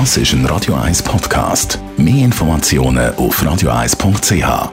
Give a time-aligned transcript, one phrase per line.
[0.00, 1.78] Das ist ein Radio 1 Podcast.
[1.96, 4.72] Mehr Informationen auf radio1.ch.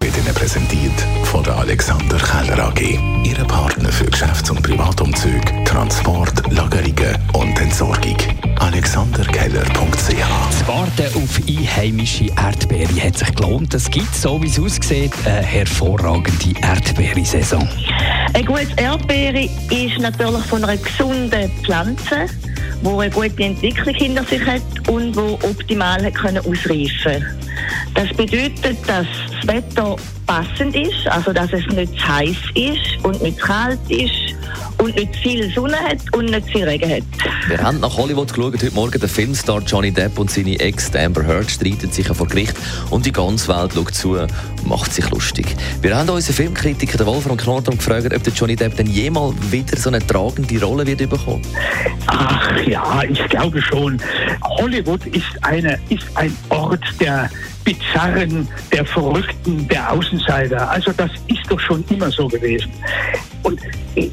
[0.00, 2.98] Wird Ihnen präsentiert von der Alexander Keller AG.
[3.22, 8.16] Ihre Partner für Geschäfts- und Privatumzüge, Transport, Lagerungen und Entsorgung.
[8.58, 13.72] AlexanderKeller.ch Das Warten auf einheimische Erdbeere hat sich gelohnt.
[13.74, 17.68] Es gibt, so wie es aussieht, eine hervorragende Erdbeersaison.
[18.34, 22.26] Eine gute Erdbeere ist natürlich von einer gesunden Pflanze,
[22.82, 27.24] die eine gute Entwicklung hinter sich hat und die optimal hat können ausreifen.
[27.94, 29.06] Das bedeutet, dass
[29.42, 33.80] das Wetter passend ist, also dass es nicht zu heiß ist und nicht zu kalt
[33.88, 34.27] ist
[34.78, 37.02] und nicht viel Sonne hat und nicht viel Regen hat.
[37.48, 38.54] Wir haben nach Hollywood geschaut.
[38.54, 42.54] Heute Morgen der Filmstar Johnny Depp und seine Ex Amber Heard streiten sich vor Gericht
[42.90, 44.30] und die ganze Welt schaut zu und
[44.66, 45.46] macht sich lustig.
[45.82, 49.90] Wir haben unseren Filmkritiker Wolfram Knorton gefragt, ob der Johnny Depp denn jemals wieder so
[49.90, 51.42] eine tragende Rolle wird bekommen.
[52.06, 54.00] Ach ja, ich glaube schon.
[54.42, 57.30] Hollywood ist, eine, ist ein Ort der
[57.64, 60.70] Bizarren, der Verrückten, der Außenseiter.
[60.70, 62.70] Also das ist doch schon immer so gewesen.
[63.42, 63.60] Und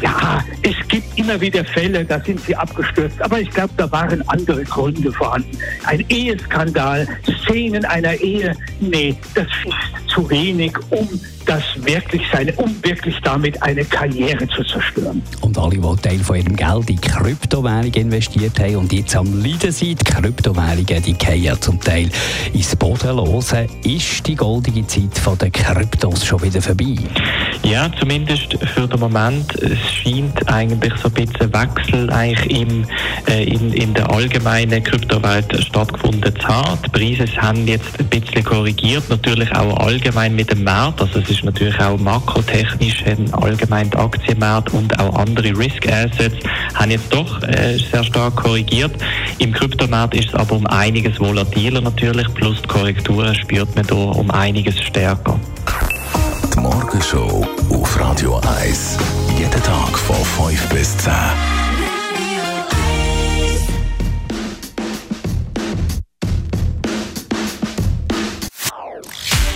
[0.00, 3.20] ja, es gibt immer wieder Fälle, da sind sie abgestürzt.
[3.22, 5.56] Aber ich glaube, da waren andere Gründe vorhanden.
[5.84, 7.06] Ein Eheskandal,
[7.42, 11.08] Szenen einer Ehe, nee, das ist zu wenig, um
[11.48, 15.22] das wirklich seine, um wirklich damit eine Karriere zu zerstören.
[15.40, 19.72] Und alle, die Teil von ihrem Geld in Kryptowährungen investiert haben und jetzt am Leiden
[19.72, 22.10] sind, die Kryptowährungen, die gehen ja zum Teil
[22.52, 23.66] ins Bodenlose.
[23.82, 26.96] Ist die goldige Zeit von den Kryptos schon wieder vorbei?
[27.62, 29.54] Ja, zumindest für den Moment.
[29.62, 32.84] Es scheint eigentlich so ein bisschen Wechsel eigentlich im,
[33.26, 36.78] äh, in, in der allgemeinen Kryptowelt stattgefunden zu haben.
[36.86, 41.00] Die Preise haben jetzt ein bisschen korrigiert, natürlich auch allgemein mit dem Markt.
[41.00, 46.36] Also es ist natürlich auch makrotechnisch, allgemein die Aktienmarkt und auch andere Risk Assets
[46.74, 48.92] haben jetzt doch äh, sehr stark korrigiert.
[49.38, 53.96] Im Kryptomarkt ist es aber um einiges volatiler natürlich, plus die Korrekturen spürt man da
[53.96, 55.38] um einiges stärker.
[56.54, 58.98] Die Morgenshow auf Radio 1.
[59.36, 61.12] Jeden Tag von 5 bis 10.